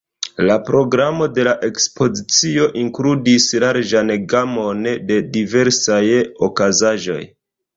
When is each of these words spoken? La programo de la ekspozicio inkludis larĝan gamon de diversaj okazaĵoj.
La 0.49 0.53
programo 0.69 1.25
de 1.33 1.43
la 1.47 1.51
ekspozicio 1.67 2.65
inkludis 2.85 3.47
larĝan 3.65 4.09
gamon 4.35 4.83
de 5.11 5.21
diversaj 5.37 6.03
okazaĵoj. 6.49 7.21